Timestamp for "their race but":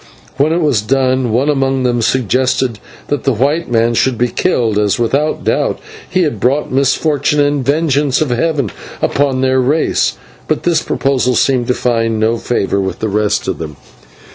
9.41-10.63